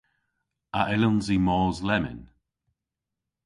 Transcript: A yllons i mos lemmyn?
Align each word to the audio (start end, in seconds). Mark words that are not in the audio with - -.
A 0.79 0.81
yllons 0.93 1.27
i 1.35 1.37
mos 1.45 1.77
lemmyn? 1.87 2.21